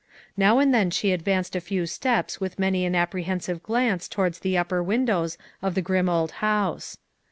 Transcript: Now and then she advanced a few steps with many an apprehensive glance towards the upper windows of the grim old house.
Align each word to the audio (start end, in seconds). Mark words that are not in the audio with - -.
Now 0.35 0.57
and 0.57 0.73
then 0.73 0.89
she 0.89 1.11
advanced 1.11 1.55
a 1.55 1.61
few 1.61 1.85
steps 1.85 2.41
with 2.41 2.57
many 2.57 2.85
an 2.87 2.95
apprehensive 2.95 3.61
glance 3.61 4.07
towards 4.07 4.39
the 4.39 4.57
upper 4.57 4.81
windows 4.81 5.37
of 5.61 5.75
the 5.75 5.81
grim 5.83 6.09
old 6.09 6.31
house. 6.41 6.97